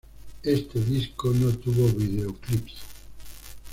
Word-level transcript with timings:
Este 0.41 0.79
disco 0.83 1.29
no 1.29 1.55
tuvo 1.59 1.87
videoclips. 1.89 2.73